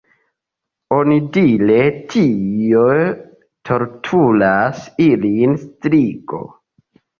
Onidire 0.95 1.77
tie 2.13 2.81
torturas 3.71 4.83
ilin 5.09 5.57
strigo. 5.69 6.45